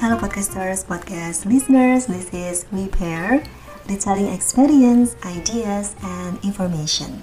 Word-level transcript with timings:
Hello 0.00 0.16
podcasters, 0.16 0.88
podcast 0.88 1.44
listeners, 1.44 2.08
this 2.08 2.32
is 2.32 2.64
Repair, 2.72 3.44
retelling 3.84 4.32
experience, 4.32 5.12
ideas, 5.28 5.92
and 6.00 6.40
information. 6.40 7.20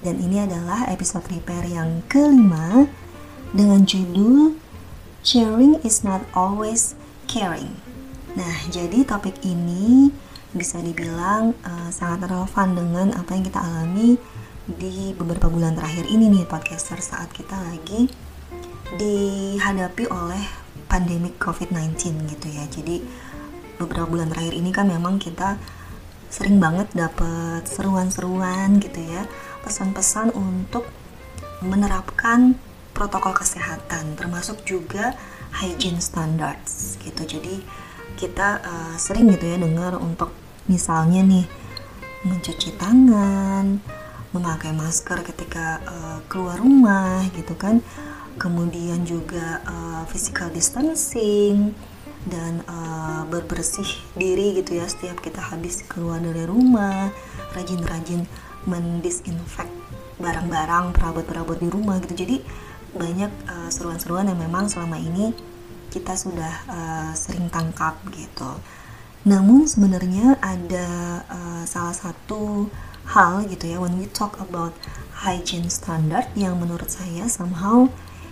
Dan 0.00 0.16
ini 0.16 0.48
adalah 0.48 0.88
episode 0.88 1.28
Repair 1.28 1.68
yang 1.68 2.00
kelima 2.08 2.88
dengan 3.52 3.84
judul 3.84 4.56
Sharing 5.20 5.84
is 5.84 6.00
not 6.00 6.24
always 6.32 6.96
caring. 7.28 7.76
Nah, 8.32 8.64
jadi 8.72 9.04
topik 9.04 9.36
ini 9.44 10.08
bisa 10.56 10.80
dibilang 10.80 11.52
uh, 11.68 11.92
sangat 11.92 12.32
relevan 12.32 12.80
dengan 12.80 13.06
apa 13.12 13.36
yang 13.36 13.44
kita 13.44 13.60
alami 13.60 14.16
di 14.64 15.12
beberapa 15.12 15.52
bulan 15.52 15.76
terakhir 15.76 16.08
ini 16.08 16.32
nih 16.32 16.48
podcaster 16.48 16.96
saat 17.04 17.28
kita 17.36 17.60
lagi 17.60 18.08
dihadapi 18.96 20.08
oleh 20.08 20.57
pandemik 20.98 21.38
COVID-19 21.38 22.26
gitu 22.26 22.46
ya. 22.50 22.66
Jadi 22.66 23.06
beberapa 23.78 24.10
bulan 24.10 24.34
terakhir 24.34 24.58
ini 24.58 24.74
kan 24.74 24.90
memang 24.90 25.22
kita 25.22 25.54
sering 26.26 26.58
banget 26.58 26.90
dapat 26.90 27.62
seruan-seruan 27.70 28.82
gitu 28.82 28.98
ya, 29.06 29.22
pesan-pesan 29.62 30.34
untuk 30.34 30.90
menerapkan 31.62 32.58
protokol 32.90 33.30
kesehatan 33.30 34.18
termasuk 34.18 34.66
juga 34.66 35.14
hygiene 35.62 36.02
standards 36.02 36.98
gitu. 36.98 37.22
Jadi 37.22 37.62
kita 38.18 38.58
uh, 38.58 38.94
sering 38.98 39.30
gitu 39.30 39.54
ya 39.54 39.56
dengar 39.62 39.94
untuk 40.02 40.34
misalnya 40.66 41.22
nih 41.22 41.46
mencuci 42.26 42.74
tangan, 42.74 43.78
memakai 44.34 44.74
masker 44.74 45.22
ketika 45.22 45.78
uh, 45.86 46.18
keluar 46.26 46.58
rumah 46.58 47.22
gitu 47.30 47.54
kan 47.54 47.78
kemudian 48.38 49.02
juga 49.04 49.60
uh, 49.66 50.02
physical 50.08 50.48
distancing 50.54 51.74
dan 52.26 52.62
uh, 52.66 53.22
berbersih 53.26 53.86
diri 54.14 54.58
gitu 54.62 54.78
ya 54.78 54.86
setiap 54.86 55.18
kita 55.20 55.42
habis 55.42 55.82
keluar 55.86 56.22
dari 56.22 56.46
rumah. 56.46 57.10
Rajin-rajin 57.52 58.24
mendisinfect 58.64 59.70
barang-barang 60.18 60.94
perabot-perabot 60.94 61.58
di 61.58 61.68
rumah 61.70 61.98
gitu. 62.02 62.26
Jadi 62.26 62.36
banyak 62.94 63.32
uh, 63.50 63.68
seruan-seruan 63.68 64.30
yang 64.30 64.38
memang 64.38 64.70
selama 64.70 64.96
ini 64.96 65.34
kita 65.88 66.14
sudah 66.14 66.54
uh, 66.68 67.10
sering 67.12 67.50
tangkap 67.50 67.98
gitu. 68.12 68.58
Namun 69.26 69.66
sebenarnya 69.66 70.38
ada 70.40 70.88
uh, 71.26 71.62
salah 71.66 71.96
satu 71.96 72.70
hal 73.08 73.48
gitu 73.48 73.72
ya 73.72 73.80
when 73.80 73.96
we 73.96 74.04
talk 74.12 74.36
about 74.36 74.76
hygiene 75.24 75.72
standard 75.72 76.28
yang 76.36 76.60
menurut 76.60 76.92
saya 76.92 77.24
somehow 77.26 77.88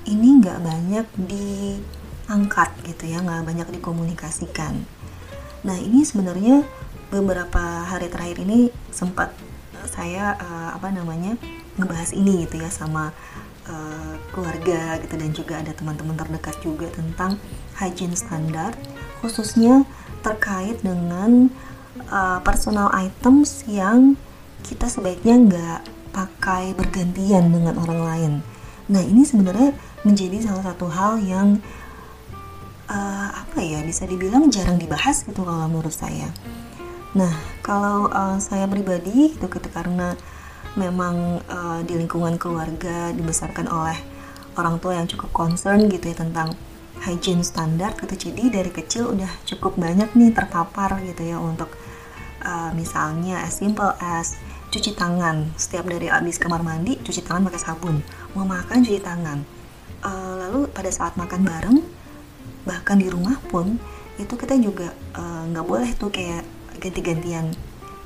ini 0.07 0.41
nggak 0.41 0.59
banyak 0.63 1.07
diangkat 1.19 2.71
gitu 2.87 3.05
ya 3.11 3.23
nggak 3.23 3.47
banyak 3.47 3.69
dikomunikasikan 3.79 4.87
nah 5.67 5.77
ini 5.77 6.07
sebenarnya 6.07 6.63
beberapa 7.11 7.87
hari 7.87 8.11
terakhir 8.11 8.43
ini 8.43 8.71
sempat 8.91 9.35
saya 9.87 10.35
uh, 10.39 10.71
apa 10.75 10.91
namanya 10.91 11.39
ngebahas 11.79 12.11
ini 12.17 12.47
gitu 12.47 12.59
ya 12.63 12.71
sama 12.73 13.15
uh, 13.71 14.15
keluarga 14.35 14.99
gitu 15.03 15.15
dan 15.15 15.31
juga 15.31 15.55
ada 15.63 15.73
teman-teman 15.75 16.19
terdekat 16.19 16.57
juga 16.63 16.91
tentang 16.91 17.39
hygiene 17.79 18.19
standar 18.19 18.75
khususnya 19.23 19.87
terkait 20.27 20.83
dengan 20.83 21.51
uh, 22.11 22.43
personal 22.43 22.91
items 22.95 23.63
yang 23.71 24.19
kita 24.67 24.91
sebaiknya 24.91 25.39
nggak 25.39 25.81
pakai 26.11 26.73
bergantian 26.75 27.53
dengan 27.53 27.77
orang 27.77 28.01
lain. 28.03 28.33
Nah 28.89 29.03
ini 29.05 29.23
sebenarnya 29.23 29.77
menjadi 30.07 30.39
salah 30.39 30.71
satu 30.71 30.87
hal 30.87 31.19
yang 31.19 31.59
uh, 32.87 33.29
apa 33.35 33.59
ya 33.59 33.83
bisa 33.83 34.07
dibilang 34.07 34.47
jarang 34.55 34.79
dibahas 34.79 35.27
gitu 35.27 35.43
kalau 35.43 35.67
menurut 35.67 35.91
saya. 35.91 36.31
Nah 37.19 37.35
kalau 37.67 38.07
uh, 38.07 38.39
saya 38.39 38.71
pribadi 38.71 39.35
gitu, 39.35 39.51
gitu 39.51 39.69
karena 39.75 40.15
memang 40.79 41.43
uh, 41.51 41.83
di 41.83 41.99
lingkungan 41.99 42.39
keluarga 42.39 43.11
dibesarkan 43.11 43.67
oleh 43.67 43.99
orang 44.55 44.79
tua 44.79 44.95
yang 44.95 45.11
cukup 45.11 45.35
concern 45.35 45.91
gitu 45.91 46.15
ya 46.15 46.17
tentang 46.23 46.55
hygiene 47.03 47.45
standar 47.45 47.93
gitu 47.99 48.31
jadi 48.31 48.63
dari 48.63 48.71
kecil 48.73 49.13
udah 49.13 49.29
cukup 49.45 49.77
banyak 49.77 50.09
nih 50.17 50.33
terpapar 50.33 50.97
gitu 51.05 51.29
ya 51.29 51.37
untuk 51.37 51.69
uh, 52.47 52.73
misalnya 52.73 53.43
as 53.43 53.59
simple 53.59 53.91
as 53.99 54.39
cuci 54.71 54.95
tangan. 54.95 55.51
Setiap 55.59 55.89
dari 55.91 56.07
habis 56.07 56.39
kamar 56.39 56.63
mandi 56.63 56.95
cuci 57.01 57.27
tangan 57.27 57.49
pakai 57.49 57.61
sabun. 57.61 57.97
Mau 58.37 58.45
makan 58.45 58.85
cuci 58.85 59.01
tangan 59.01 59.56
uh, 60.07 60.35
lalu 60.47 60.71
pada 60.71 60.89
saat 60.95 61.19
makan 61.19 61.43
bareng 61.43 61.79
bahkan 62.67 62.99
di 62.99 63.11
rumah 63.11 63.39
pun 63.51 63.79
itu 64.17 64.33
kita 64.35 64.57
juga 64.59 64.91
eh, 65.13 65.43
nggak 65.53 65.65
uh, 65.65 65.69
boleh 65.69 65.93
tuh 65.93 66.09
kayak 66.09 66.43
ganti-gantian 66.81 67.53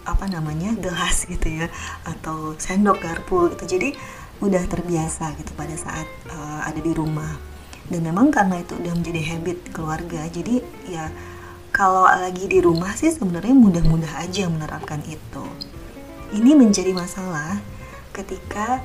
apa 0.02 0.26
namanya 0.26 0.74
gelas 0.74 1.22
gitu 1.32 1.64
ya 1.64 1.66
atau 2.02 2.58
sendok 2.58 2.98
garpu 3.00 3.48
gitu. 3.54 3.78
Jadi 3.78 3.94
udah 4.42 4.64
terbiasa 4.66 5.32
gitu 5.38 5.52
pada 5.54 5.72
saat 5.78 6.08
uh, 6.28 6.66
ada 6.66 6.80
di 6.82 6.92
rumah. 6.92 7.38
Dan 7.86 8.06
memang 8.06 8.34
karena 8.34 8.58
itu 8.60 8.74
udah 8.78 8.94
menjadi 8.94 9.22
habit 9.34 9.58
keluarga 9.74 10.22
jadi 10.30 10.62
ya 10.86 11.10
kalau 11.70 12.06
lagi 12.06 12.46
di 12.46 12.58
rumah 12.62 12.94
sih 12.94 13.10
sebenarnya 13.10 13.54
mudah-mudah 13.54 14.20
aja 14.20 14.50
menerapkan 14.50 15.00
itu. 15.06 15.46
Ini 16.34 16.58
menjadi 16.58 16.90
masalah 16.90 17.62
ketika 18.10 18.82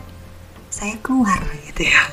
saya 0.69 0.97
keluar 1.01 1.41
gitu 1.67 1.89
ya 1.89 2.03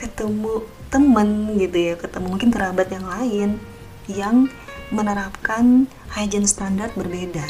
ketemu 0.00 0.64
temen 0.88 1.60
gitu 1.60 1.76
ya 1.76 1.94
ketemu 2.00 2.26
mungkin 2.32 2.48
kerabat 2.48 2.88
yang 2.88 3.04
lain 3.04 3.60
yang 4.08 4.36
menerapkan 4.90 5.86
hygiene 6.10 6.48
standar 6.48 6.90
berbeda. 6.96 7.44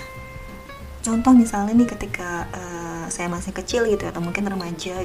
Contoh 1.00 1.32
misalnya 1.32 1.72
nih 1.72 1.88
ketika 1.88 2.44
uh, 2.52 3.06
saya 3.08 3.32
masih 3.32 3.56
kecil 3.56 3.88
gitu 3.88 4.04
atau 4.04 4.20
mungkin 4.20 4.44
remaja 4.44 5.00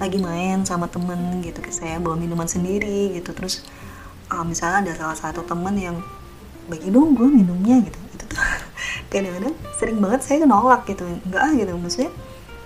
lagi 0.00 0.18
main 0.20 0.64
sama 0.64 0.88
temen 0.88 1.44
gitu 1.44 1.60
saya 1.68 2.00
bawa 2.00 2.16
minuman 2.16 2.48
sendiri 2.48 3.12
gitu. 3.12 3.36
Terus 3.36 3.60
uh, 4.32 4.40
misalnya 4.46 4.88
ada 4.88 4.92
salah 4.96 5.18
satu 5.18 5.44
temen 5.44 5.76
yang 5.76 6.00
bagi 6.72 6.88
dong 6.88 7.12
gue 7.12 7.28
minumnya 7.28 7.84
gitu. 7.84 7.98
Itu 8.16 8.24
tuh 8.24 8.40
kadang-kadang 9.12 9.54
sering 9.76 9.98
banget 10.00 10.20
saya 10.24 10.48
nolak 10.48 10.88
gitu. 10.88 11.04
Enggak 11.04 11.42
ah 11.44 11.52
gitu 11.52 11.72
maksudnya 11.76 12.12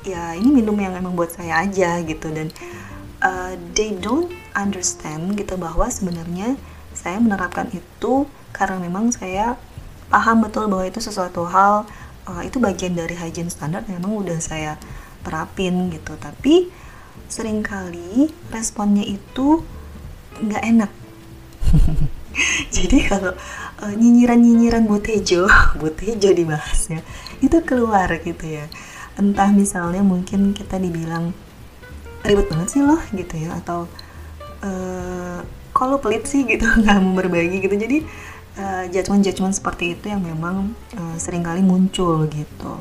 ya 0.06 0.32
ini 0.38 0.48
minum 0.62 0.78
yang 0.78 0.94
emang 0.94 1.18
buat 1.18 1.34
saya 1.34 1.66
aja 1.66 1.98
gitu. 2.06 2.30
Dan 2.30 2.54
uh, 3.24 3.54
they 3.76 3.94
don't 3.96 4.32
understand 4.56 5.36
gitu 5.36 5.54
bahwa 5.56 5.86
sebenarnya 5.88 6.56
saya 6.96 7.22
menerapkan 7.22 7.70
itu 7.70 8.26
karena 8.50 8.82
memang 8.82 9.14
saya 9.14 9.54
paham 10.10 10.42
betul 10.42 10.66
bahwa 10.66 10.84
itu 10.90 10.98
sesuatu 10.98 11.46
hal 11.46 11.86
uh, 12.26 12.42
itu 12.42 12.58
bagian 12.58 12.98
dari 12.98 13.14
hygiene 13.14 13.52
standar 13.52 13.86
memang 13.86 14.10
udah 14.10 14.38
saya 14.42 14.76
terapin 15.22 15.92
gitu. 15.94 16.18
Tapi 16.18 16.68
sering 17.30 17.62
kali 17.62 18.28
responnya 18.50 19.06
itu 19.06 19.62
nggak 20.42 20.64
enak. 20.66 20.92
Jadi 22.74 22.98
kalau 23.06 23.36
uh, 23.84 23.94
nyinyiran-nyinyiran 23.94 24.88
butejo 24.90 25.46
butejo 25.80 26.30
dibahasnya 26.34 27.06
itu 27.38 27.56
keluar 27.62 28.10
gitu 28.20 28.44
ya. 28.44 28.66
Entah 29.14 29.52
misalnya 29.52 30.00
mungkin 30.02 30.56
kita 30.56 30.80
dibilang 30.80 31.36
ribet 32.24 32.46
banget 32.52 32.68
sih 32.68 32.82
loh 32.84 33.00
gitu 33.12 33.34
ya. 33.36 33.56
Atau 33.60 33.88
uh, 34.64 35.38
kalau 35.72 35.96
pelit 36.02 36.26
sih 36.26 36.44
gitu. 36.44 36.66
Nggak 36.82 36.96
mau 37.00 37.14
berbagi 37.16 37.64
gitu. 37.64 37.74
Jadi 37.76 37.98
uh, 38.60 38.84
judgement-judgement 38.90 39.54
seperti 39.54 39.98
itu 39.98 40.10
yang 40.10 40.22
memang 40.22 40.72
uh, 40.96 41.16
sering 41.16 41.44
kali 41.44 41.64
muncul 41.64 42.26
gitu. 42.28 42.72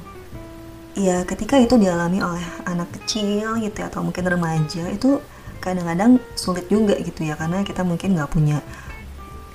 Ya 0.99 1.23
ketika 1.23 1.55
itu 1.55 1.79
dialami 1.79 2.19
oleh 2.19 2.43
anak 2.67 2.91
kecil 2.99 3.61
gitu 3.63 3.77
ya, 3.79 3.87
atau 3.87 4.03
mungkin 4.03 4.25
remaja 4.27 4.89
itu 4.91 5.21
kadang-kadang 5.63 6.19
sulit 6.35 6.67
juga 6.67 6.97
gitu 6.99 7.23
ya. 7.23 7.39
Karena 7.39 7.63
kita 7.63 7.85
mungkin 7.87 8.19
nggak 8.19 8.31
punya 8.31 8.59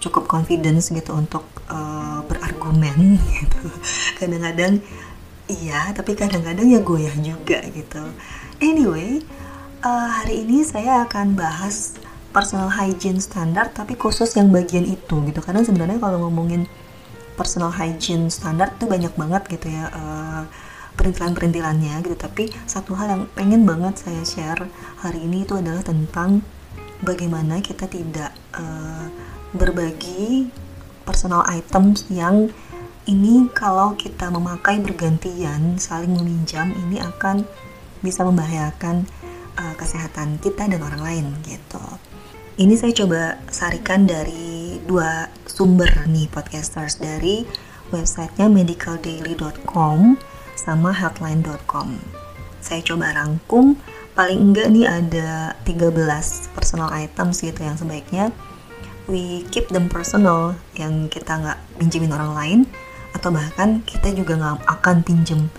cukup 0.05 0.29
confidence 0.29 0.93
gitu 0.93 1.17
untuk 1.17 1.45
uh, 1.73 2.21
berargumen 2.29 3.17
gitu. 3.41 3.65
Kadang-kadang 4.21 4.85
iya 5.45 5.93
tapi 5.93 6.17
kadang-kadang 6.17 6.69
ya 6.69 6.81
goyah 6.81 7.17
juga 7.21 7.61
gitu. 7.73 8.05
Anyway 8.61 9.25
uh, 9.85 10.09
hari 10.09 10.43
ini 10.49 10.65
saya 10.65 11.05
akan 11.05 11.37
bahas 11.37 11.95
personal 12.35 12.73
hygiene 12.73 13.23
standar 13.23 13.71
tapi 13.71 13.95
khusus 13.95 14.35
yang 14.35 14.51
bagian 14.51 14.89
itu 14.89 15.21
gitu. 15.29 15.41
Karena 15.45 15.63
sebenarnya 15.63 16.01
kalau 16.01 16.27
ngomongin 16.27 16.67
personal 17.39 17.71
hygiene 17.71 18.33
standar 18.33 18.73
itu 18.75 18.89
banyak 18.89 19.13
banget 19.15 19.43
gitu 19.53 19.71
ya 19.71 19.93
uh, 19.93 20.43
perintilan-perintilannya 20.99 22.01
gitu. 22.03 22.17
Tapi 22.17 22.51
satu 22.65 22.97
hal 22.97 23.13
yang 23.13 23.23
pengen 23.37 23.69
banget 23.69 24.01
saya 24.01 24.25
share 24.25 24.67
hari 25.05 25.23
ini 25.23 25.45
itu 25.45 25.55
adalah 25.55 25.85
tentang 25.85 26.43
bagaimana 27.05 27.61
kita 27.61 27.87
tidak 27.87 28.33
uh, 28.57 29.07
berbagi 29.55 30.49
personal 31.05 31.45
items 31.47 32.09
yang 32.11 32.49
ini 33.05 33.53
kalau 33.53 33.93
kita 33.93 34.33
memakai 34.33 34.81
bergantian 34.81 35.77
saling 35.77 36.17
meminjam 36.17 36.73
ini 36.73 36.97
akan 37.05 37.45
bisa 38.01 38.25
membahayakan 38.25 39.05
uh, 39.59 39.75
kesehatan 39.79 40.39
kita 40.43 40.67
dan 40.71 40.81
orang 40.81 41.03
lain 41.03 41.27
gitu. 41.47 41.83
Ini 42.55 42.75
saya 42.79 42.95
coba 42.95 43.43
sarikan 43.51 44.07
dari 44.07 44.79
dua 44.87 45.27
sumber 45.49 45.91
nih 46.07 46.31
podcasters 46.31 47.03
dari 47.03 47.43
websitenya 47.91 48.47
medicaldaily.com 48.47 50.15
sama 50.55 50.95
headline.com. 50.95 51.99
Saya 52.63 52.81
coba 52.87 53.11
rangkum 53.11 53.75
paling 54.15 54.55
enggak 54.55 54.71
nih 54.71 54.87
ada 54.87 55.59
13 55.67 56.55
personal 56.55 56.95
items 56.95 57.43
gitu 57.43 57.59
yang 57.59 57.75
sebaiknya 57.75 58.31
we 59.11 59.45
keep 59.51 59.69
them 59.69 59.91
personal 59.91 60.55
yang 60.79 61.11
kita 61.11 61.35
nggak 61.35 61.59
pinjemin 61.77 62.15
orang 62.15 62.33
lain 62.33 62.61
atau 63.13 63.35
bahkan 63.35 63.83
kita 63.85 64.15
juga 64.15 64.39
nggak 64.39 64.65
akan 64.81 64.97
pinjem 65.03 65.51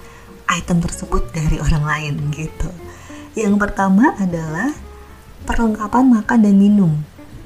item 0.50 0.80
tersebut 0.82 1.28
dari 1.36 1.60
orang 1.60 1.84
lain 1.84 2.16
gitu. 2.34 2.70
Yang 3.36 3.56
pertama 3.60 4.16
adalah 4.16 4.72
perlengkapan 5.44 6.08
makan 6.08 6.40
dan 6.42 6.56
minum. 6.56 6.92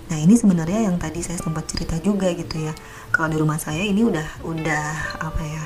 Nah 0.10 0.18
ini 0.18 0.38
sebenarnya 0.38 0.90
yang 0.90 1.02
tadi 1.02 1.26
saya 1.26 1.42
sempat 1.42 1.66
cerita 1.66 1.98
juga 1.98 2.30
gitu 2.34 2.62
ya. 2.62 2.74
Kalau 3.10 3.28
di 3.30 3.38
rumah 3.42 3.58
saya 3.58 3.82
ini 3.82 4.06
udah 4.06 4.46
udah 4.46 4.86
apa 5.18 5.42
ya, 5.42 5.64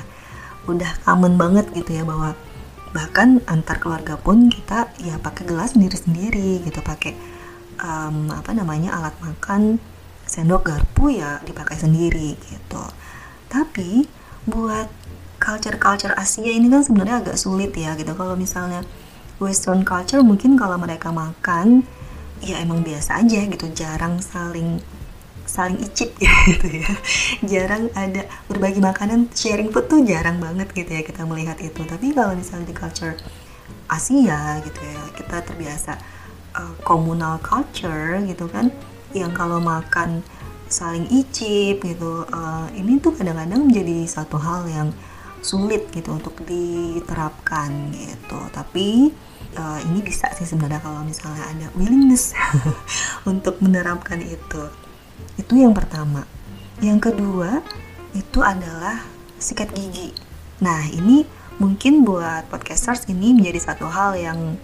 udah 0.64 0.90
common 1.04 1.36
banget 1.36 1.68
gitu 1.76 1.92
ya 1.92 2.08
bahwa 2.08 2.32
bahkan 2.94 3.42
antar 3.50 3.82
keluarga 3.82 4.14
pun 4.14 4.48
kita 4.48 4.88
ya 5.02 5.18
pakai 5.18 5.44
gelas 5.50 5.74
sendiri-sendiri 5.74 6.62
gitu 6.62 6.78
pakai 6.78 7.18
um, 7.82 8.30
apa 8.30 8.54
namanya 8.54 8.94
alat 8.94 9.18
makan 9.18 9.82
sendok 10.24 10.70
garpu 10.70 11.10
ya 11.10 11.42
dipakai 11.42 11.74
sendiri 11.74 12.38
gitu 12.38 12.84
tapi 13.50 14.06
buat 14.46 14.86
culture-culture 15.42 16.14
Asia 16.14 16.54
ini 16.54 16.70
kan 16.70 16.86
sebenarnya 16.86 17.20
agak 17.20 17.36
sulit 17.36 17.74
ya 17.74 17.98
gitu 17.98 18.14
kalau 18.14 18.38
misalnya 18.38 18.86
Western 19.44 19.84
culture 19.84 20.24
mungkin 20.24 20.56
kalau 20.56 20.80
mereka 20.80 21.12
makan 21.12 21.84
ya 22.40 22.60
emang 22.60 22.80
biasa 22.80 23.20
aja 23.20 23.40
gitu 23.44 23.68
jarang 23.72 24.20
saling 24.20 24.80
saling 25.44 25.78
icip 25.84 26.16
gitu 26.50 26.68
ya. 26.82 26.92
Jarang 27.44 27.92
ada 27.92 28.24
berbagi 28.48 28.80
makanan 28.80 29.30
sharing 29.36 29.70
food 29.70 29.86
tuh 29.86 30.00
jarang 30.02 30.40
banget 30.40 30.72
gitu 30.72 30.90
ya 30.90 31.02
kita 31.04 31.22
melihat 31.28 31.60
itu. 31.60 31.84
Tapi 31.84 32.16
kalau 32.16 32.32
misalnya 32.34 32.72
di 32.72 32.76
culture 32.76 33.14
Asia 33.88 34.60
gitu 34.64 34.80
ya 34.80 35.02
kita 35.12 35.44
terbiasa 35.44 35.92
uh, 36.56 36.74
culture 37.44 38.20
gitu 38.24 38.48
kan 38.48 38.72
yang 39.14 39.30
kalau 39.30 39.62
makan 39.62 40.24
saling 40.66 41.06
icip 41.12 41.84
gitu 41.84 42.26
uh, 42.32 42.66
ini 42.74 42.98
tuh 42.98 43.14
kadang-kadang 43.14 43.68
menjadi 43.68 44.08
satu 44.10 44.40
hal 44.40 44.66
yang 44.66 44.88
sulit 45.44 45.92
gitu 45.92 46.16
untuk 46.16 46.40
diterapkan 46.42 47.92
gitu. 47.92 48.40
Tapi 48.50 49.12
uh, 49.56 49.80
ini 49.86 50.02
bisa 50.04 50.30
sih 50.34 50.46
sebenarnya 50.46 50.82
kalau 50.82 51.02
misalnya 51.06 51.44
ada 51.48 51.66
willingness 51.78 52.34
untuk 53.30 53.58
menerapkan 53.62 54.20
itu 54.20 54.70
itu 55.38 55.52
yang 55.58 55.74
pertama. 55.74 56.26
Yang 56.82 57.10
kedua 57.10 57.62
itu 58.14 58.42
adalah 58.42 59.02
sikat 59.38 59.74
gigi. 59.74 60.14
Nah 60.62 60.86
ini 60.90 61.26
mungkin 61.58 62.02
buat 62.02 62.50
podcasters 62.50 63.06
ini 63.06 63.34
menjadi 63.34 63.72
satu 63.72 63.86
hal 63.86 64.18
yang 64.18 64.58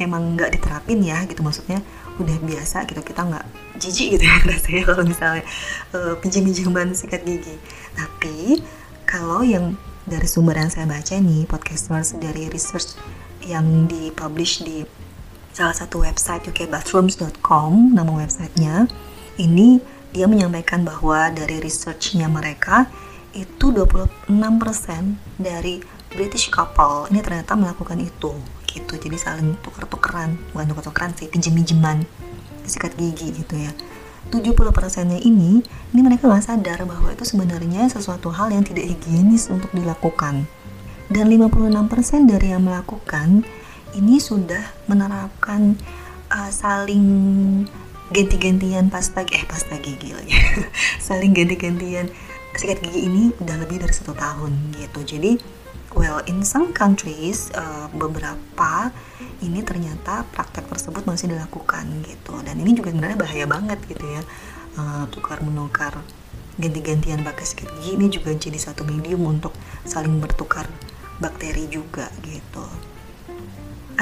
memang 0.00 0.34
nggak 0.34 0.56
diterapin 0.56 1.04
ya 1.04 1.22
gitu 1.28 1.44
maksudnya 1.44 1.84
udah 2.16 2.36
biasa 2.40 2.88
gitu 2.88 3.00
kita 3.04 3.24
nggak 3.24 3.46
jijik 3.76 4.16
gitu 4.16 4.24
ya 4.24 4.36
rasanya 4.50 4.82
kalau 4.88 5.04
misalnya 5.04 5.44
uh, 5.92 6.14
pinjam-pinjaman 6.20 6.96
sikat 6.96 7.22
gigi 7.24 7.56
tapi 7.92 8.64
kalau 9.04 9.44
yang 9.44 9.76
dari 10.08 10.26
sumber 10.26 10.58
yang 10.58 10.72
saya 10.72 10.88
baca 10.88 11.14
nih 11.20 11.46
podcasters 11.46 12.16
dari 12.18 12.48
research 12.48 12.96
yang 13.46 13.90
dipublish 13.90 14.62
di 14.62 14.86
salah 15.52 15.76
satu 15.76 16.02
website 16.02 16.48
ukbathrooms.com 16.48 17.92
nama 17.92 18.08
websitenya. 18.08 18.88
Ini 19.36 19.80
dia 20.12 20.28
menyampaikan 20.28 20.84
bahwa 20.84 21.32
dari 21.32 21.60
researchnya 21.60 22.28
mereka 22.28 22.88
itu 23.32 23.72
26% 23.72 24.28
dari 25.40 25.80
British 26.12 26.52
couple 26.52 27.08
ini 27.08 27.24
ternyata 27.24 27.56
melakukan 27.56 27.96
itu 27.96 28.36
gitu. 28.68 28.92
Jadi 28.96 29.16
saling 29.16 29.56
tuker-tukeran 29.64 30.36
bukan 30.52 30.66
tuker-tukeran 30.72 31.12
sih 31.16 31.28
pinjem-pinjeman 31.32 32.04
sikat 32.68 32.92
gigi 33.00 33.32
gitu 33.32 33.56
ya. 33.56 33.72
70 34.30 34.54
persennya 34.72 35.18
ini 35.18 35.60
ini 35.92 36.00
mereka 36.00 36.30
nggak 36.30 36.44
sadar 36.44 36.84
bahwa 36.88 37.10
itu 37.12 37.24
sebenarnya 37.26 37.90
sesuatu 37.90 38.30
hal 38.32 38.54
yang 38.54 38.64
tidak 38.64 38.88
higienis 38.88 39.50
untuk 39.50 39.68
dilakukan 39.74 40.46
dan 41.12 41.28
56% 41.28 42.24
dari 42.24 42.56
yang 42.56 42.64
melakukan 42.64 43.44
ini 43.92 44.16
sudah 44.16 44.64
menerapkan 44.88 45.76
uh, 46.32 46.48
saling 46.48 47.04
ganti-gantian 48.12 48.88
pasta 48.88 49.24
eh 49.28 49.44
pasta 49.44 49.76
gigi 49.76 50.16
lagi 50.16 50.32
saling 51.06 51.36
ganti-gantian. 51.36 52.08
Sikat 52.56 52.84
gigi 52.84 53.08
ini 53.08 53.32
udah 53.40 53.56
lebih 53.60 53.80
dari 53.84 53.92
satu 53.92 54.16
tahun 54.16 54.76
gitu. 54.76 55.16
Jadi 55.16 55.36
well 55.92 56.24
in 56.24 56.44
some 56.44 56.72
countries 56.72 57.52
uh, 57.56 57.92
beberapa 57.92 58.92
ini 59.44 59.60
ternyata 59.60 60.24
praktek 60.32 60.64
tersebut 60.68 61.04
masih 61.04 61.32
dilakukan 61.32 61.88
gitu. 62.08 62.40
Dan 62.40 62.56
ini 62.60 62.72
juga 62.72 62.92
sebenarnya 62.92 63.20
bahaya 63.20 63.44
banget 63.44 63.80
gitu 63.84 64.04
ya. 64.08 64.24
Uh, 64.72 65.04
tukar 65.12 65.44
menukar 65.44 66.00
ganti-gantian 66.56 67.20
pakai 67.20 67.44
sikat 67.44 67.68
gigi 67.80 68.00
ini 68.00 68.06
juga 68.08 68.32
jadi 68.32 68.56
satu 68.56 68.88
medium 68.88 69.24
untuk 69.24 69.52
saling 69.84 70.16
bertukar 70.16 70.64
bakteri 71.22 71.70
juga 71.70 72.10
gitu. 72.26 72.66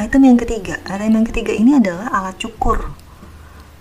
Item 0.00 0.32
yang 0.32 0.38
ketiga 0.40 0.81
item 0.88 1.20
yang 1.20 1.26
ketiga 1.28 1.52
ini 1.52 1.76
adalah 1.76 2.08
alat 2.08 2.40
cukur. 2.40 2.88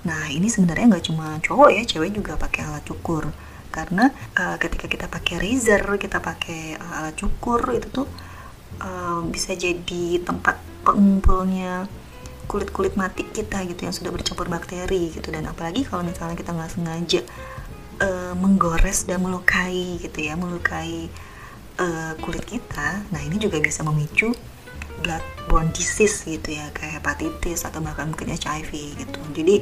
Nah 0.04 0.28
ini 0.28 0.52
sebenarnya 0.52 0.96
nggak 0.98 1.06
cuma 1.08 1.40
cowok 1.40 1.70
ya, 1.72 1.84
cewek 1.88 2.12
juga 2.12 2.36
pakai 2.36 2.68
alat 2.68 2.84
cukur. 2.84 3.32
Karena 3.70 4.12
uh, 4.36 4.58
ketika 4.60 4.90
kita 4.90 5.06
pakai 5.08 5.40
razor, 5.40 5.96
kita 5.96 6.20
pakai 6.20 6.76
uh, 6.76 7.00
alat 7.00 7.16
cukur 7.16 7.62
itu 7.72 7.88
tuh 8.04 8.08
uh, 8.84 9.24
bisa 9.30 9.56
jadi 9.56 10.20
tempat 10.26 10.60
pengumpulnya 10.84 11.88
kulit-kulit 12.50 12.98
mati 12.98 13.30
kita 13.30 13.62
gitu 13.70 13.86
yang 13.86 13.94
sudah 13.94 14.10
bercampur 14.10 14.50
bakteri 14.50 15.14
gitu. 15.14 15.30
Dan 15.30 15.46
apalagi 15.48 15.86
kalau 15.86 16.02
misalnya 16.04 16.36
kita 16.36 16.52
nggak 16.52 16.72
sengaja 16.74 17.22
uh, 18.02 18.34
menggores 18.36 19.06
dan 19.06 19.22
melukai 19.22 20.02
gitu 20.02 20.20
ya 20.20 20.34
melukai 20.34 21.08
uh, 21.80 22.14
kulit 22.20 22.44
kita 22.46 23.02
nah 23.10 23.22
ini 23.24 23.40
juga 23.40 23.58
bisa 23.64 23.82
memicu 23.82 24.36
bloodborne 25.02 25.72
disease 25.72 26.28
gitu 26.28 26.56
ya 26.60 26.70
kayak 26.76 27.02
hepatitis 27.02 27.64
atau 27.66 27.80
bahkan 27.80 28.12
mungkin 28.12 28.36
HIV 28.36 29.00
gitu. 29.00 29.20
Jadi 29.34 29.56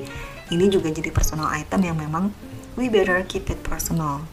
ini 0.53 0.65
juga 0.67 0.89
jadi 0.89 1.09
personal 1.13 1.53
item 1.53 1.85
yang 1.85 1.97
memang 1.97 2.33
we 2.75 2.89
better 2.89 3.21
keep 3.25 3.47
it 3.47 3.61
personal. 3.61 4.25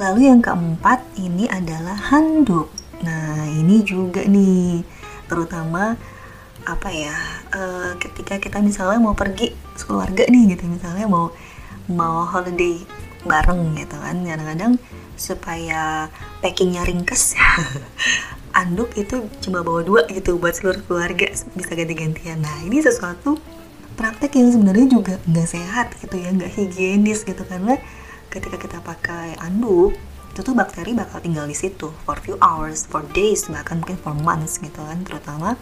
Lalu 0.00 0.32
yang 0.32 0.40
keempat 0.40 1.04
ini 1.20 1.48
adalah 1.48 1.96
handuk. 2.12 2.72
Nah 3.04 3.48
ini 3.48 3.84
juga 3.84 4.24
nih 4.24 4.84
terutama 5.28 5.96
apa 6.68 6.88
ya 6.92 7.16
uh, 7.56 7.96
ketika 7.96 8.36
kita 8.36 8.60
misalnya 8.60 9.00
mau 9.00 9.16
pergi 9.16 9.56
sekeluarga 9.80 10.28
nih 10.28 10.56
gitu 10.56 10.68
misalnya 10.68 11.08
mau 11.08 11.32
mau 11.88 12.28
holiday 12.28 12.80
bareng 13.24 13.76
gitu 13.76 13.96
kan. 13.96 14.16
Kadang-kadang 14.24 14.72
supaya 15.20 16.08
packingnya 16.40 16.88
ringkes. 16.88 17.36
Anduk 18.60 18.96
itu 18.96 19.28
cuma 19.44 19.60
bawa 19.60 19.84
dua 19.84 20.00
gitu 20.08 20.40
buat 20.40 20.56
seluruh 20.56 20.80
keluarga 20.88 21.28
bisa 21.52 21.72
ganti-gantian. 21.76 22.40
Nah 22.40 22.64
ini 22.64 22.80
sesuatu 22.80 23.36
praktek 24.00 24.40
yang 24.40 24.48
sebenarnya 24.50 24.86
juga 24.88 25.14
nggak 25.28 25.48
sehat 25.52 25.92
gitu 26.00 26.16
ya 26.16 26.32
nggak 26.32 26.50
higienis 26.56 27.28
gitu. 27.28 27.44
Karena 27.44 27.76
ketika 28.32 28.56
kita 28.56 28.78
pakai 28.80 29.36
anduk 29.38 29.94
itu 30.32 30.40
tuh 30.40 30.54
bakteri 30.56 30.96
bakal 30.96 31.20
tinggal 31.20 31.44
di 31.44 31.54
situ 31.54 31.92
for 32.08 32.16
few 32.18 32.40
hours, 32.40 32.88
for 32.88 33.04
days, 33.12 33.44
bahkan 33.52 33.84
mungkin 33.84 34.00
for 34.00 34.16
months 34.16 34.56
gitu 34.56 34.80
kan. 34.80 35.04
Terutama 35.04 35.54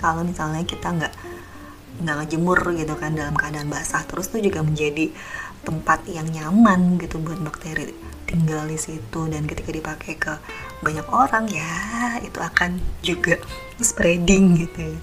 kalau 0.00 0.26
misalnya 0.26 0.64
kita 0.66 0.88
nggak 0.88 1.14
nggak 2.02 2.16
ngejemur 2.24 2.58
gitu 2.74 2.94
kan 2.96 3.12
dalam 3.12 3.36
keadaan 3.36 3.68
basah 3.68 4.02
terus 4.08 4.32
tuh 4.32 4.40
juga 4.40 4.64
menjadi 4.64 5.12
tempat 5.62 6.02
yang 6.10 6.26
nyaman 6.30 6.98
gitu 6.98 7.22
buat 7.22 7.38
bakteri 7.38 7.94
tinggal 8.26 8.66
di 8.66 8.78
situ. 8.78 9.28
Dan 9.30 9.46
ketika 9.46 9.70
dipakai 9.70 10.14
ke 10.18 10.34
banyak 10.82 11.06
orang 11.10 11.46
ya 11.50 12.18
itu 12.22 12.38
akan 12.42 12.82
juga 13.04 13.38
spreading 13.78 14.58
gitu 14.66 14.96
ya. 14.96 15.00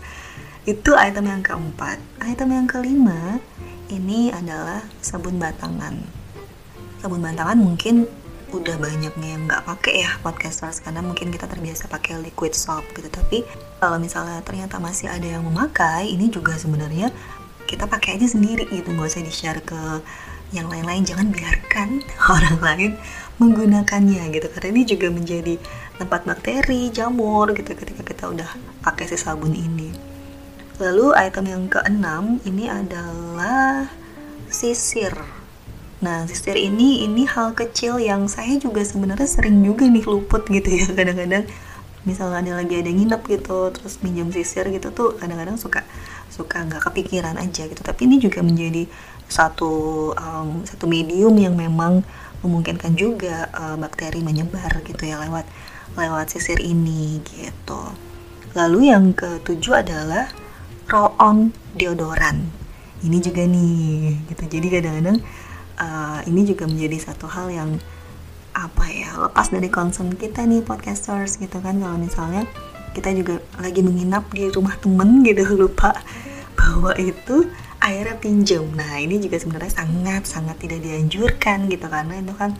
itu 0.68 0.92
item 0.94 1.26
yang 1.26 1.42
keempat. 1.42 1.98
Item 2.22 2.54
yang 2.54 2.68
kelima 2.70 3.40
ini 3.90 4.30
adalah 4.30 4.86
sabun 5.02 5.42
batangan. 5.42 5.98
Sabun 7.02 7.24
batangan 7.24 7.58
mungkin 7.58 8.06
udah 8.50 8.82
banyaknya 8.82 9.38
yang 9.38 9.46
nggak 9.46 9.62
pakai 9.62 10.02
ya 10.02 10.18
podcasters 10.26 10.82
karena 10.82 11.06
mungkin 11.06 11.30
kita 11.30 11.46
terbiasa 11.46 11.86
pakai 11.86 12.22
liquid 12.22 12.54
soap 12.54 12.86
gitu. 12.98 13.10
Tapi 13.10 13.46
kalau 13.78 13.98
misalnya 14.02 14.42
ternyata 14.42 14.82
masih 14.82 15.10
ada 15.10 15.26
yang 15.26 15.46
memakai 15.46 16.10
ini 16.10 16.30
juga 16.30 16.58
sebenarnya 16.58 17.14
kita 17.70 17.86
pakai 17.86 18.18
aja 18.18 18.26
sendiri 18.26 18.66
gitu 18.74 18.90
nggak 18.90 19.10
usah 19.10 19.22
di 19.22 19.30
share 19.30 19.62
ke 19.62 20.02
yang 20.50 20.68
lain-lain 20.70 21.06
jangan 21.06 21.30
biarkan 21.30 22.02
orang 22.36 22.58
lain 22.62 22.92
menggunakannya 23.40 24.36
gitu. 24.36 24.48
Karena 24.52 24.68
ini 24.76 24.84
juga 24.86 25.08
menjadi 25.10 25.56
tempat 26.00 26.28
bakteri 26.28 26.92
jamur 26.92 27.52
gitu 27.56 27.72
ketika 27.76 28.02
kita 28.04 28.24
udah 28.32 28.50
pakai 28.84 29.08
si 29.08 29.16
sabun 29.20 29.56
ini. 29.56 29.92
Lalu 30.80 31.12
item 31.20 31.46
yang 31.48 31.64
keenam 31.68 32.40
ini 32.48 32.72
adalah 32.72 33.92
sisir. 34.48 35.12
Nah, 36.00 36.24
sisir 36.24 36.56
ini 36.56 37.04
ini 37.04 37.28
hal 37.28 37.52
kecil 37.52 38.00
yang 38.00 38.32
saya 38.32 38.56
juga 38.56 38.80
sebenarnya 38.88 39.28
sering 39.28 39.60
juga 39.60 39.84
nih 39.84 40.08
luput 40.08 40.48
gitu 40.48 40.70
ya. 40.72 40.88
Kadang-kadang 40.98 41.48
misalnya 42.08 42.40
ada 42.40 42.64
lagi 42.64 42.80
ada 42.80 42.88
nginep 42.88 43.22
gitu 43.28 43.76
terus 43.76 44.00
minjem 44.00 44.32
sisir 44.32 44.64
gitu 44.72 44.88
tuh 44.96 45.20
kadang-kadang 45.20 45.60
suka 45.60 45.84
suka 46.32 46.64
nggak 46.64 46.88
kepikiran 46.88 47.36
aja 47.36 47.68
gitu. 47.68 47.84
Tapi 47.84 48.08
ini 48.08 48.24
juga 48.24 48.40
menjadi 48.40 48.88
satu 49.30 49.72
um, 50.18 50.66
satu 50.66 50.90
medium 50.90 51.38
yang 51.38 51.54
memang 51.54 52.02
memungkinkan 52.42 52.98
juga 52.98 53.48
uh, 53.54 53.76
bakteri 53.78 54.26
menyebar 54.26 54.82
gitu 54.84 55.06
ya 55.06 55.22
lewat 55.22 55.46
lewat 55.96 56.34
sisir 56.34 56.58
ini 56.60 57.22
gitu. 57.30 57.82
Lalu 58.58 58.90
yang 58.90 59.14
ketujuh 59.14 59.86
adalah 59.86 60.28
roll 60.90 61.14
on 61.22 61.54
deodoran. 61.78 62.50
Ini 63.06 63.18
juga 63.22 63.46
nih 63.46 64.18
gitu. 64.28 64.44
Jadi 64.60 64.68
kadang-kadang 64.68 65.18
uh, 65.80 66.20
ini 66.26 66.42
juga 66.44 66.66
menjadi 66.66 67.14
satu 67.14 67.30
hal 67.30 67.48
yang 67.54 67.72
apa 68.58 68.86
ya 68.92 69.16
lepas 69.30 69.54
dari 69.54 69.70
concern 69.72 70.18
kita 70.18 70.44
nih 70.44 70.66
podcasters 70.66 71.38
gitu 71.38 71.62
kan. 71.62 71.78
Kalau 71.78 71.98
misalnya 72.02 72.44
kita 72.98 73.14
juga 73.14 73.38
lagi 73.62 73.86
menginap 73.86 74.28
di 74.34 74.50
rumah 74.50 74.76
temen 74.82 75.22
gitu 75.22 75.46
lupa 75.68 75.94
bahwa 76.58 76.92
itu 76.98 77.48
airnya 77.90 78.16
pinjam. 78.22 78.70
Nah 78.78 79.02
ini 79.02 79.18
juga 79.18 79.42
sebenarnya 79.42 79.74
sangat 79.74 80.30
sangat 80.30 80.62
tidak 80.62 80.86
dianjurkan 80.86 81.66
gitu 81.66 81.86
karena 81.90 82.22
itu 82.22 82.34
kan 82.38 82.54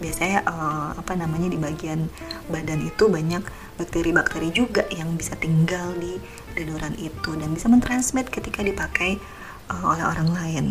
biasanya 0.00 0.40
uh, 0.48 0.96
apa 0.96 1.12
namanya 1.12 1.52
di 1.52 1.60
bagian 1.60 2.08
badan 2.48 2.88
itu 2.88 3.04
banyak 3.04 3.44
bakteri-bakteri 3.76 4.48
juga 4.48 4.88
yang 4.88 5.12
bisa 5.20 5.36
tinggal 5.36 5.92
di 6.00 6.16
deodoran 6.56 6.96
itu 6.96 7.36
dan 7.36 7.52
bisa 7.52 7.68
mentransmit 7.68 8.32
ketika 8.32 8.64
dipakai 8.64 9.20
uh, 9.68 9.84
oleh 9.92 10.04
orang 10.08 10.30
lain. 10.32 10.66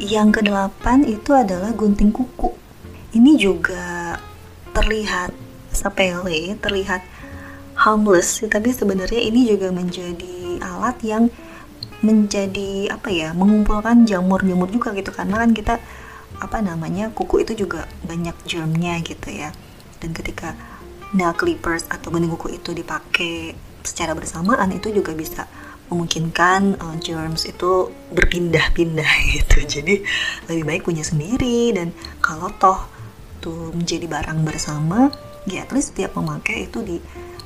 Yang 0.00 0.42
kedelapan 0.42 1.06
itu 1.06 1.30
adalah 1.36 1.70
gunting 1.76 2.10
kuku. 2.10 2.50
Ini 3.14 3.38
juga 3.38 4.18
terlihat 4.74 5.30
sepele, 5.70 6.58
terlihat 6.58 7.06
harmless, 7.78 8.42
tapi 8.50 8.74
sebenarnya 8.74 9.22
ini 9.22 9.46
juga 9.46 9.70
menjadi 9.70 10.58
alat 10.62 10.98
yang 11.06 11.30
menjadi 12.04 12.92
apa 12.92 13.08
ya 13.08 13.32
mengumpulkan 13.32 14.04
jamur-jamur 14.04 14.68
juga 14.68 14.92
gitu. 14.92 15.10
Karena 15.10 15.40
kan 15.40 15.50
kita 15.56 15.80
apa 16.38 16.58
namanya 16.60 17.08
kuku 17.10 17.48
itu 17.48 17.66
juga 17.66 17.88
banyak 18.04 18.36
germnya 18.44 19.00
gitu 19.00 19.32
ya. 19.32 19.50
Dan 19.98 20.12
ketika 20.12 20.52
nail 21.16 21.32
clippers 21.32 21.88
atau 21.88 22.12
gunting 22.12 22.30
kuku 22.36 22.60
itu 22.60 22.76
dipakai 22.76 23.56
secara 23.80 24.12
bersamaan 24.12 24.68
itu 24.76 24.92
juga 24.92 25.16
bisa 25.16 25.48
memungkinkan 25.88 26.80
uh, 26.80 26.96
germs 27.00 27.48
itu 27.48 27.88
berpindah-pindah 28.12 29.12
gitu. 29.40 29.56
Jadi 29.64 29.94
lebih 30.52 30.64
baik 30.68 30.82
punya 30.84 31.02
sendiri. 31.02 31.72
Dan 31.72 31.96
kalau 32.20 32.52
toh 32.60 32.92
tuh 33.40 33.72
menjadi 33.72 34.08
barang 34.08 34.40
bersama 34.44 35.12
ya 35.44 35.64
at 35.64 35.70
least 35.76 35.92
setiap 35.92 36.16
memakai 36.16 36.68
itu 36.68 36.80
di 36.80 36.96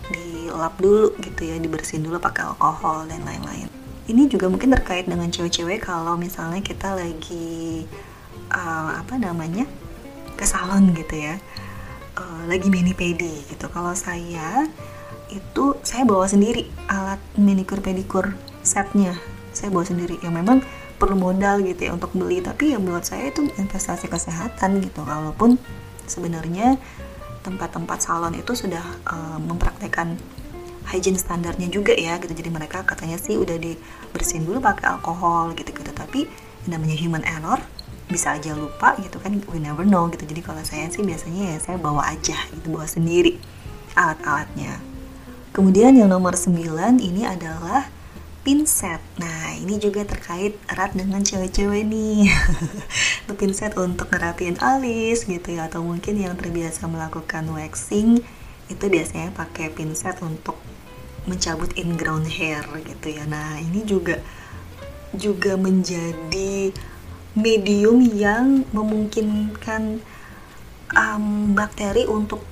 dilap 0.08 0.78
dulu 0.78 1.12
gitu 1.20 1.42
ya 1.44 1.58
dibersihin 1.58 2.06
dulu 2.06 2.22
pakai 2.22 2.46
alkohol 2.46 3.04
dan 3.10 3.20
lain-lain 3.26 3.68
ini 4.08 4.24
juga 4.26 4.48
mungkin 4.48 4.72
terkait 4.72 5.04
dengan 5.04 5.28
cewek-cewek 5.28 5.84
kalau 5.84 6.16
misalnya 6.16 6.64
kita 6.64 6.96
lagi 6.96 7.84
uh, 8.48 9.04
apa 9.04 9.20
namanya 9.20 9.68
ke 10.34 10.44
salon 10.48 10.96
gitu 10.96 11.28
ya. 11.28 11.36
Uh, 12.18 12.48
lagi 12.50 12.72
mani 12.72 12.96
pedi 12.96 13.44
gitu. 13.52 13.68
Kalau 13.68 13.92
saya 13.92 14.66
itu 15.28 15.76
saya 15.84 16.08
bawa 16.08 16.24
sendiri 16.24 16.64
alat 16.88 17.20
manicure 17.36 17.84
pedicure 17.84 18.32
setnya. 18.64 19.12
Saya 19.52 19.68
bawa 19.68 19.84
sendiri. 19.84 20.16
Yang 20.24 20.34
memang 20.40 20.58
perlu 20.96 21.14
modal 21.14 21.60
gitu 21.62 21.86
ya 21.86 21.92
untuk 21.92 22.10
beli. 22.16 22.40
Tapi 22.40 22.72
ya 22.74 22.80
menurut 22.80 23.04
saya 23.04 23.28
itu 23.28 23.44
investasi 23.44 24.08
kesehatan 24.08 24.80
gitu. 24.82 25.04
Walaupun 25.04 25.60
sebenarnya 26.08 26.80
tempat-tempat 27.44 28.00
salon 28.00 28.34
itu 28.34 28.56
sudah 28.56 28.82
uh, 29.04 29.38
mempraktekkan 29.38 30.16
hygiene 30.88 31.20
standarnya 31.20 31.68
juga 31.68 31.92
ya 31.92 32.16
gitu. 32.18 32.32
Jadi 32.32 32.48
mereka 32.48 32.82
katanya 32.82 33.20
sih 33.20 33.36
udah 33.36 33.56
dibersihin 33.60 34.48
dulu 34.48 34.58
pakai 34.64 34.96
alkohol 34.96 35.52
gitu 35.54 35.70
gitu 35.72 35.92
tapi 35.92 36.26
namanya 36.64 36.96
human 36.96 37.24
error 37.24 37.60
bisa 38.08 38.34
aja 38.34 38.56
lupa 38.56 38.96
gitu 38.98 39.20
kan. 39.20 39.36
We 39.52 39.60
never 39.60 39.84
know 39.84 40.08
gitu. 40.08 40.24
Jadi 40.24 40.40
kalau 40.40 40.64
saya 40.64 40.88
sih 40.88 41.04
biasanya 41.04 41.54
ya 41.54 41.58
saya 41.60 41.76
bawa 41.76 42.08
aja 42.08 42.36
gitu. 42.56 42.72
Bawa 42.72 42.88
sendiri 42.88 43.36
alat-alatnya. 43.92 44.80
Kemudian 45.52 45.96
yang 45.98 46.08
nomor 46.12 46.38
9 46.38 46.54
ini 47.02 47.26
adalah 47.26 47.90
pinset. 48.46 49.02
Nah, 49.20 49.52
ini 49.58 49.76
juga 49.76 50.06
terkait 50.08 50.56
erat 50.70 50.94
dengan 50.94 51.20
cewek-cewek 51.20 51.84
nih. 51.84 52.32
Itu 53.26 53.32
pinset 53.36 53.76
untuk 53.76 54.08
ngerapiin 54.08 54.56
alis 54.62 55.28
gitu 55.28 55.52
ya. 55.52 55.68
Atau 55.68 55.84
mungkin 55.84 56.16
yang 56.16 56.32
terbiasa 56.38 56.88
melakukan 56.88 57.44
waxing 57.52 58.24
itu 58.68 58.84
biasanya 58.88 59.32
pakai 59.32 59.72
pinset 59.72 60.20
untuk 60.24 60.56
mencabut 61.28 61.72
ingrown 61.76 62.24
hair 62.24 62.64
gitu 62.84 63.08
ya. 63.12 63.24
Nah, 63.28 63.60
ini 63.60 63.84
juga 63.84 64.20
juga 65.12 65.56
menjadi 65.56 66.72
medium 67.32 68.04
yang 68.04 68.64
memungkinkan 68.72 70.00
um, 70.92 71.54
bakteri 71.56 72.04
untuk 72.08 72.44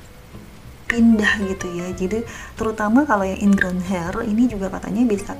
pindah 0.86 1.42
gitu 1.50 1.66
ya 1.74 1.90
jadi 1.90 2.22
terutama 2.54 3.02
kalau 3.02 3.26
yang 3.26 3.42
ingrown 3.42 3.82
hair 3.82 4.14
ini 4.22 4.46
juga 4.46 4.70
katanya 4.70 5.02
bisa 5.02 5.34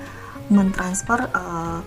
mentransfer 0.50 1.30
uh, 1.30 1.80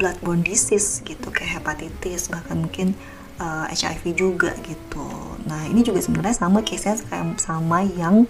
bloodborne 0.00 0.40
disease 0.40 1.04
gitu 1.04 1.28
kayak 1.28 1.60
hepatitis 1.60 2.32
bahkan 2.32 2.64
mungkin 2.64 2.96
uh, 3.36 3.68
HIV 3.68 4.16
juga 4.16 4.56
gitu 4.64 5.31
nah 5.48 5.66
ini 5.66 5.82
juga 5.82 5.98
sebenarnya 5.98 6.36
sama 6.38 6.62
case-nya 6.62 6.98
sama 7.38 7.82
yang 7.84 8.26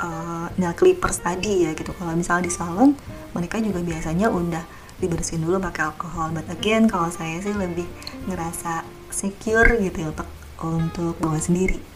uh, 0.00 0.46
nail 0.56 0.74
clippers 0.76 1.20
tadi 1.20 1.68
ya 1.68 1.76
gitu 1.76 1.92
kalau 1.96 2.16
misalnya 2.16 2.48
di 2.48 2.52
salon 2.52 2.96
mereka 3.36 3.60
juga 3.60 3.80
biasanya 3.80 4.28
udah 4.32 4.64
dibersihin 5.02 5.42
dulu 5.42 5.58
pakai 5.58 5.90
alkohol 5.90 6.30
but 6.32 6.46
again 6.48 6.86
kalau 6.86 7.10
saya 7.10 7.42
sih 7.42 7.52
lebih 7.52 7.84
ngerasa 8.30 8.86
secure 9.10 9.76
gitu 9.82 10.06
ya 10.06 10.08
untuk 10.14 10.28
untuk 10.62 11.14
bawa 11.18 11.42
sendiri 11.42 11.92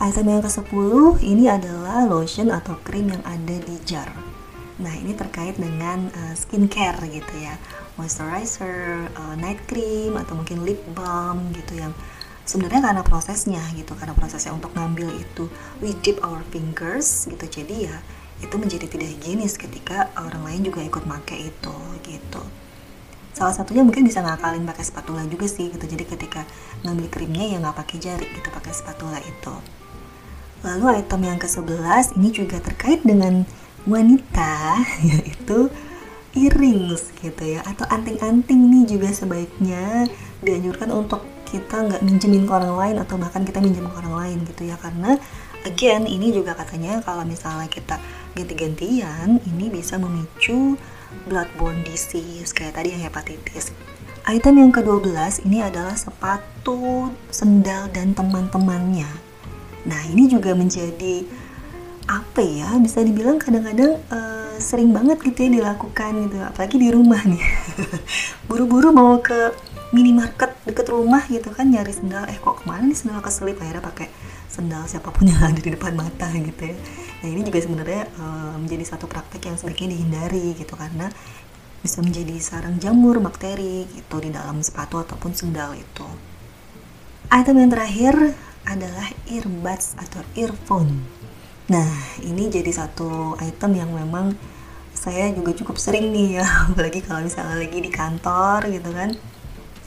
Item 0.00 0.32
yang 0.32 0.40
ke-10 0.40 1.20
ini 1.20 1.44
adalah 1.44 2.08
lotion 2.08 2.48
atau 2.48 2.72
krim 2.80 3.12
yang 3.12 3.20
ada 3.20 3.52
di 3.52 3.76
jar. 3.84 4.08
Nah, 4.80 4.96
ini 4.96 5.12
terkait 5.12 5.60
dengan 5.60 6.08
uh, 6.08 6.32
skincare 6.32 7.04
gitu 7.12 7.34
ya. 7.36 7.60
Moisturizer, 8.00 9.12
uh, 9.12 9.36
night 9.36 9.60
cream 9.68 10.16
atau 10.16 10.40
mungkin 10.40 10.64
lip 10.64 10.80
balm 10.96 11.52
gitu 11.52 11.84
yang 11.84 11.92
sebenarnya 12.50 12.90
karena 12.90 13.02
prosesnya 13.06 13.62
gitu, 13.78 13.94
karena 13.94 14.10
prosesnya 14.18 14.50
untuk 14.50 14.74
ngambil 14.74 15.14
itu 15.14 15.46
we 15.78 15.94
dip 16.02 16.18
our 16.26 16.42
fingers 16.50 17.30
gitu. 17.30 17.46
Jadi 17.46 17.86
ya 17.86 17.96
itu 18.42 18.54
menjadi 18.58 18.90
tidak 18.90 19.08
higienis 19.14 19.54
ketika 19.54 20.10
orang 20.18 20.42
lain 20.42 20.66
juga 20.66 20.82
ikut 20.82 21.06
pakai 21.06 21.54
itu 21.54 21.76
gitu. 22.02 22.42
Salah 23.30 23.54
satunya 23.54 23.86
mungkin 23.86 24.02
bisa 24.02 24.18
ngakalin 24.26 24.66
pakai 24.66 24.82
spatula 24.82 25.22
juga 25.30 25.46
sih 25.46 25.70
gitu. 25.70 25.86
Jadi 25.86 26.02
ketika 26.02 26.42
ngambil 26.82 27.06
krimnya 27.06 27.46
ya 27.46 27.56
nggak 27.62 27.78
pakai 27.86 27.96
jari 28.02 28.26
gitu, 28.34 28.50
pakai 28.50 28.74
spatula 28.74 29.22
itu. 29.22 29.54
Lalu 30.66 31.00
item 31.00 31.20
yang 31.24 31.38
ke-11 31.38 32.18
ini 32.18 32.28
juga 32.34 32.58
terkait 32.60 33.00
dengan 33.06 33.46
wanita 33.88 34.76
yaitu 35.08 35.72
earrings 36.36 37.10
gitu 37.18 37.56
ya 37.56 37.64
atau 37.64 37.88
anting-anting 37.88 38.70
nih 38.70 38.84
juga 38.86 39.08
sebaiknya 39.10 40.04
dianjurkan 40.44 40.92
untuk 40.92 41.24
kita 41.50 41.76
nggak 41.90 42.02
minjemin 42.06 42.46
ke 42.46 42.52
orang 42.54 42.74
lain 42.78 42.96
atau 43.02 43.18
bahkan 43.18 43.42
kita 43.42 43.58
minjem 43.58 43.90
ke 43.90 43.96
orang 43.98 44.14
lain 44.22 44.38
gitu 44.46 44.70
ya. 44.70 44.78
Karena 44.78 45.18
again 45.66 46.06
ini 46.06 46.30
juga 46.30 46.54
katanya 46.54 47.02
kalau 47.02 47.26
misalnya 47.26 47.66
kita 47.66 47.98
ganti-gantian 48.38 49.42
ini 49.44 49.66
bisa 49.68 49.98
memicu 49.98 50.78
bloodborne 51.26 51.82
disease 51.82 52.54
kayak 52.54 52.78
tadi 52.78 52.94
yang 52.94 53.10
hepatitis. 53.10 53.74
Item 54.28 54.62
yang 54.62 54.70
ke-12 54.70 55.48
ini 55.48 55.64
adalah 55.64 55.96
sepatu, 55.96 57.10
sendal, 57.32 57.88
dan 57.90 58.12
teman-temannya. 58.12 59.08
Nah 59.88 60.00
ini 60.12 60.28
juga 60.28 60.52
menjadi 60.52 61.24
apa 62.04 62.42
ya 62.42 62.74
bisa 62.82 63.00
dibilang 63.06 63.38
kadang-kadang 63.38 63.96
uh, 64.10 64.54
sering 64.58 64.90
banget 64.90 65.22
gitu 65.22 65.46
ya 65.46 65.50
dilakukan 65.62 66.26
gitu 66.26 66.36
apalagi 66.42 66.76
di 66.76 66.88
rumah 66.92 67.22
nih. 67.24 67.42
Buru-buru 68.48 68.92
mau 68.92 69.16
ke 69.24 69.56
minimarket 69.90 70.54
deket 70.66 70.86
rumah 70.90 71.26
gitu 71.26 71.50
kan 71.50 71.66
nyari 71.66 71.90
sendal. 71.90 72.26
Eh 72.30 72.38
kok 72.38 72.62
ke 72.62 72.64
mana 72.66 72.86
nih 72.86 72.98
sendal 72.98 73.18
keselip? 73.22 73.58
Akhirnya 73.58 73.82
pakai 73.82 74.08
sendal 74.50 74.86
siapa 74.86 75.10
pun 75.14 75.26
yang 75.30 75.42
ada 75.42 75.58
di 75.58 75.70
depan 75.70 75.94
mata 75.94 76.30
gitu 76.34 76.70
ya. 76.70 76.76
Nah 77.20 77.28
ini 77.28 77.42
juga 77.46 77.58
sebenarnya 77.62 78.02
uh, 78.18 78.54
menjadi 78.58 78.84
satu 78.96 79.06
praktek 79.10 79.50
yang 79.50 79.56
sebaiknya 79.58 79.94
dihindari 79.94 80.54
gitu 80.58 80.74
karena 80.74 81.10
bisa 81.80 82.04
menjadi 82.04 82.36
sarang 82.38 82.76
jamur 82.76 83.16
bakteri 83.24 83.88
gitu 83.88 84.20
di 84.20 84.28
dalam 84.28 84.60
sepatu 84.60 85.00
ataupun 85.00 85.32
sendal 85.32 85.72
itu. 85.72 86.06
Item 87.32 87.62
yang 87.62 87.70
terakhir 87.72 88.14
adalah 88.68 89.08
earbuds 89.30 89.96
atau 89.96 90.20
earphone. 90.36 91.00
Nah, 91.70 91.88
ini 92.26 92.50
jadi 92.50 92.68
satu 92.68 93.38
item 93.38 93.78
yang 93.78 93.90
memang 93.94 94.34
saya 94.90 95.32
juga 95.32 95.54
cukup 95.54 95.78
sering 95.78 96.10
nih 96.12 96.42
ya, 96.42 96.46
apalagi 96.68 97.00
kalau 97.00 97.24
misalnya 97.24 97.56
lagi 97.62 97.78
di 97.78 97.88
kantor 97.88 98.68
gitu 98.68 98.90
kan, 98.90 99.14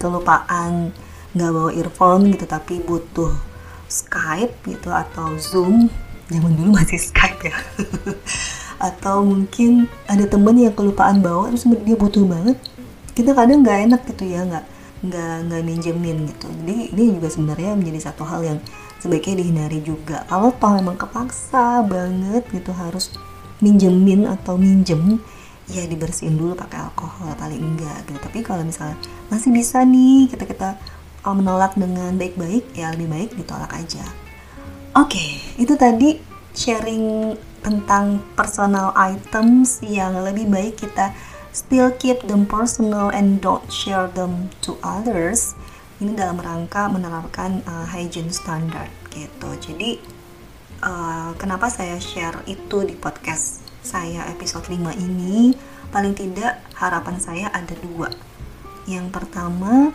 kelupaan 0.03 0.91
nggak 1.31 1.51
bawa 1.55 1.72
earphone 1.72 2.36
gitu 2.36 2.43
tapi 2.43 2.83
butuh 2.83 3.31
Skype 3.88 4.53
gitu 4.65 4.89
atau 4.89 5.38
Zoom. 5.38 5.88
Zaman 6.27 6.57
dulu 6.57 6.75
masih 6.75 6.98
Skype 6.98 7.48
ya. 7.48 7.57
Atau 8.89 9.24
mungkin 9.24 9.88
ada 10.10 10.25
temen 10.25 10.57
yang 10.57 10.74
kelupaan 10.74 11.22
bawa 11.22 11.53
terus 11.53 11.63
dia 11.86 11.95
butuh 11.95 12.25
banget. 12.25 12.57
Kita 13.13 13.38
kadang 13.38 13.62
nggak 13.62 13.79
enak 13.91 14.01
gitu 14.10 14.25
ya 14.25 14.41
nggak 14.43 14.65
nggak 15.03 15.36
nggak 15.48 15.62
minjemin 15.62 16.17
gitu. 16.33 16.48
Jadi 16.50 16.75
ini 16.95 17.03
juga 17.22 17.27
sebenarnya 17.29 17.77
menjadi 17.77 18.00
satu 18.10 18.24
hal 18.25 18.41
yang 18.41 18.60
sebaiknya 18.98 19.45
dihindari 19.45 19.79
juga. 19.86 20.25
Kalau 20.25 20.50
toh 20.57 20.74
memang 20.74 20.98
kepaksa 20.98 21.86
banget 21.86 22.43
gitu 22.50 22.74
harus 22.74 23.13
minjemin 23.62 24.25
atau 24.25 24.57
minjem 24.57 25.22
ya 25.72 25.88
dibersihin 25.88 26.36
dulu 26.36 26.60
pakai 26.60 26.84
alkohol 26.84 27.32
paling 27.39 27.62
enggak 27.62 28.03
gitu. 28.08 28.20
Tapi 28.20 28.39
kalau 28.43 28.63
misalnya 28.67 29.00
masih 29.32 29.50
bisa 29.55 29.84
nih 29.88 30.27
kita 30.27 30.43
kita 30.43 30.70
uh, 31.24 31.36
menolak 31.36 31.74
dengan 31.79 32.15
baik-baik 32.20 32.75
ya 32.75 32.91
lebih 32.91 33.08
baik 33.10 33.29
ditolak 33.39 33.72
aja. 33.72 34.03
Oke 34.93 35.17
okay, 35.17 35.29
itu 35.58 35.74
tadi 35.79 36.20
sharing 36.53 37.34
tentang 37.63 38.22
personal 38.36 38.91
items 38.93 39.79
yang 39.82 40.20
lebih 40.22 40.51
baik 40.51 40.77
kita 40.77 41.15
still 41.55 41.89
keep 41.96 42.20
them 42.27 42.43
personal 42.43 43.10
and 43.10 43.39
don't 43.39 43.72
share 43.72 44.12
them 44.12 44.51
to 44.60 44.75
others. 44.84 45.55
Ini 46.03 46.20
dalam 46.20 46.41
rangka 46.43 46.91
menerapkan 46.91 47.63
uh, 47.63 47.88
hygiene 47.88 48.34
standard 48.34 48.91
gitu. 49.15 49.50
Jadi 49.63 50.03
uh, 50.84 51.32
kenapa 51.39 51.72
saya 51.72 51.96
share 51.98 52.43
itu 52.46 52.84
di 52.84 53.00
podcast 53.00 53.62
saya 53.84 54.25
episode 54.32 54.66
5 54.72 54.80
ini 54.96 55.54
paling 55.92 56.16
tidak 56.16 56.63
harapan 56.80 57.20
saya 57.20 57.48
ada 57.52 57.75
dua 57.84 58.10
yang 58.88 59.12
pertama 59.12 59.92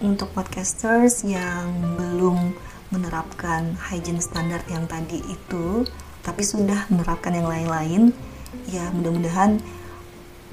untuk 0.00 0.32
podcasters 0.32 1.24
yang 1.24 1.70
belum 2.00 2.56
menerapkan 2.90 3.76
hygiene 3.92 4.24
standard 4.24 4.64
yang 4.66 4.88
tadi 4.88 5.20
itu 5.24 5.84
tapi 6.24 6.42
sudah 6.42 6.88
menerapkan 6.90 7.36
yang 7.36 7.46
lain-lain 7.46 8.02
ya 8.72 8.88
mudah-mudahan 8.90 9.60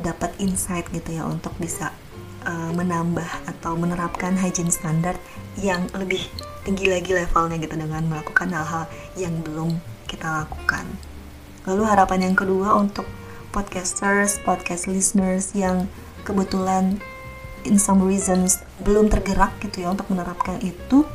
dapat 0.02 0.36
insight 0.38 0.86
gitu 0.92 1.18
ya 1.18 1.24
untuk 1.26 1.54
bisa 1.58 1.94
uh, 2.46 2.72
menambah 2.76 3.28
atau 3.48 3.74
menerapkan 3.80 4.36
hygiene 4.38 4.74
standard 4.74 5.18
yang 5.60 5.86
lebih 5.96 6.24
tinggi 6.64 6.90
lagi 6.90 7.12
levelnya 7.14 7.60
gitu 7.60 7.76
dengan 7.76 8.04
melakukan 8.08 8.50
hal-hal 8.50 8.86
yang 9.20 9.36
belum 9.44 9.78
kita 10.08 10.46
lakukan. 10.46 10.86
Lalu 11.64 11.84
harapan 11.88 12.28
yang 12.28 12.36
kedua 12.36 12.76
untuk 12.76 13.08
podcasters, 13.56 14.36
podcast 14.44 14.84
listeners 14.92 15.56
yang 15.56 15.88
kebetulan 16.28 17.00
in 17.64 17.80
some 17.80 18.04
reasons 18.04 18.60
belum 18.84 19.08
tergerak 19.08 19.56
gitu 19.64 19.88
ya 19.88 19.96
untuk 19.96 20.12
menerapkan 20.12 20.60
itu 20.60 21.08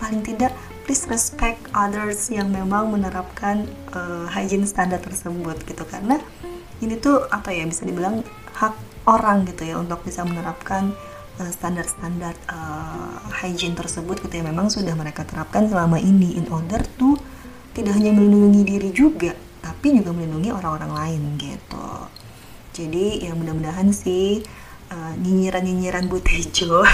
paling 0.00 0.24
tidak 0.24 0.56
please 0.88 1.04
respect 1.12 1.60
others 1.76 2.32
yang 2.32 2.48
memang 2.48 2.88
menerapkan 2.88 3.68
uh, 3.92 4.24
hygiene 4.32 4.64
standar 4.64 5.04
tersebut 5.04 5.60
gitu. 5.68 5.84
Karena 5.84 6.16
ini 6.80 6.96
tuh 6.96 7.28
apa 7.28 7.52
ya 7.52 7.68
bisa 7.68 7.84
dibilang 7.84 8.24
hak 8.56 9.04
orang 9.04 9.44
gitu 9.52 9.68
ya 9.68 9.76
untuk 9.76 10.00
bisa 10.00 10.24
menerapkan 10.24 10.96
uh, 11.36 11.50
standar-standar 11.52 12.32
uh, 12.48 13.20
hygiene 13.44 13.76
tersebut 13.76 14.24
gitu 14.24 14.40
ya. 14.40 14.48
Memang 14.48 14.72
sudah 14.72 14.96
mereka 14.96 15.28
terapkan 15.28 15.68
selama 15.68 16.00
ini 16.00 16.40
in 16.40 16.48
order 16.48 16.80
to 16.96 17.20
tidak 17.76 18.00
hanya 18.00 18.16
melindungi 18.16 18.64
diri 18.64 18.90
juga 18.96 19.49
tapi 19.80 19.96
juga 19.96 20.12
melindungi 20.12 20.52
orang-orang 20.52 20.92
lain 20.92 21.22
gitu. 21.40 21.88
Jadi 22.76 23.24
ya 23.24 23.32
mudah-mudahan 23.32 23.96
sih 23.96 24.44
uh, 24.92 25.16
nyinyiran-nyinyiran 25.16 26.04
Butejo 26.04 26.84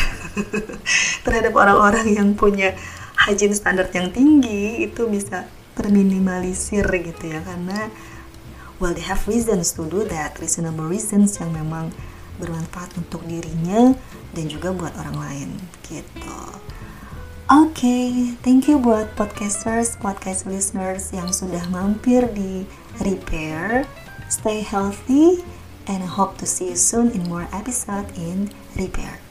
terhadap 1.27 1.51
orang-orang 1.59 2.15
yang 2.15 2.39
punya 2.39 2.79
hygiene 3.27 3.59
standar 3.59 3.91
yang 3.91 4.15
tinggi 4.15 4.87
itu 4.87 5.11
bisa 5.11 5.51
terminimalisir 5.75 6.87
gitu 6.87 7.27
ya. 7.27 7.43
Karena 7.43 7.91
well 8.79 8.95
they 8.95 9.03
have 9.03 9.27
reasons 9.27 9.75
to 9.75 9.83
do 9.91 10.07
that 10.07 10.39
reasonable 10.39 10.87
reasons 10.87 11.43
yang 11.43 11.51
memang 11.51 11.91
bermanfaat 12.39 12.95
untuk 13.03 13.27
dirinya 13.27 13.99
dan 14.31 14.47
juga 14.47 14.71
buat 14.71 14.95
orang 14.95 15.19
lain 15.19 15.49
gitu 15.91 16.39
okay, 17.47 18.35
thank 18.43 18.67
you 18.67 18.79
buat 18.83 19.15
podcasters 19.15 19.95
podcast 20.03 20.51
listeners 20.51 21.15
yang 21.15 21.31
sudah 21.31 21.63
mampir 21.71 22.27
di 22.35 22.67
repair. 22.99 23.87
Stay 24.27 24.67
healthy 24.67 25.47
and 25.87 26.03
I 26.03 26.11
hope 26.11 26.43
to 26.43 26.47
see 26.47 26.75
you 26.75 26.79
soon 26.79 27.15
in 27.15 27.31
more 27.31 27.47
episode 27.55 28.11
in 28.19 28.51
repair 28.75 29.26